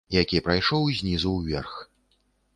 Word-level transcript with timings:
Які 0.19 0.39
прайшоў 0.47 0.89
знізу 1.01 1.35
ўверх. 1.37 1.79